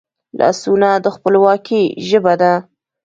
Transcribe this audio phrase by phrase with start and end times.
[0.39, 2.53] لاسونه د خپلواکي ژبه ده